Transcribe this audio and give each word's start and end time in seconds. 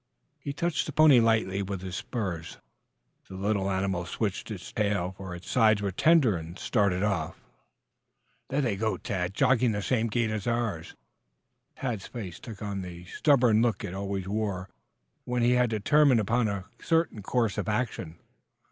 He 0.39 0.51
touched 0.51 0.87
the 0.87 0.91
pony 0.91 1.19
lightly 1.19 1.61
with 1.61 1.83
his 1.83 1.95
spurs. 1.95 2.57
The 3.27 3.35
little 3.35 3.69
animal 3.69 4.07
switched 4.07 4.49
its 4.49 4.73
tail, 4.73 5.13
for 5.15 5.35
its 5.35 5.47
sides 5.47 5.79
were 5.79 5.91
tender, 5.91 6.35
and 6.37 6.57
started 6.57 7.03
off. 7.03 7.39
"There 8.49 8.61
they 8.61 8.77
go, 8.77 8.97
Tad! 8.97 9.35
Jogging 9.35 9.73
the 9.73 9.81
same 9.83 10.07
gait 10.07 10.31
as 10.31 10.47
ours!" 10.47 10.95
Tad's 11.75 12.07
face 12.07 12.39
took 12.39 12.63
on 12.63 12.81
the 12.81 13.05
stubborn 13.05 13.61
look 13.61 13.83
it 13.83 13.93
always 13.93 14.27
wore 14.27 14.71
when 15.25 15.43
he 15.43 15.51
had 15.51 15.69
determined 15.69 16.19
upon 16.19 16.47
a 16.47 16.65
certain 16.81 17.21
course 17.21 17.59
of 17.59 17.69
action. 17.69 18.17